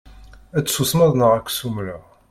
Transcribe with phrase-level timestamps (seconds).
[0.57, 2.01] Ad tsusmeḍ neɣ ad k-ssumleɣ.